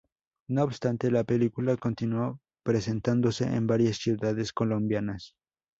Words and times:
No 0.47 0.63
obstante, 0.63 1.11
la 1.11 1.23
película 1.23 1.77
continuó 1.77 2.39
presentándose 2.63 3.43
en 3.45 3.67
varias 3.67 3.97
ciudades 3.97 4.51
colombianas. 4.51 5.35